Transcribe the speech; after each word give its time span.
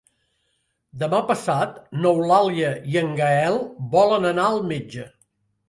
Demà 1.03 1.19
passat 1.31 1.77
n'Eulàlia 1.99 2.73
i 2.95 2.99
en 3.03 3.13
Gaël 3.21 3.61
volen 3.95 4.29
anar 4.33 4.51
al 4.57 4.61
metge. 4.75 5.09